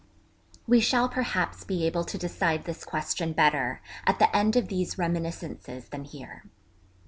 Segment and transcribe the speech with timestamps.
[0.65, 4.97] We shall perhaps be able to decide this question better at the end of these
[4.97, 6.43] reminiscences than here.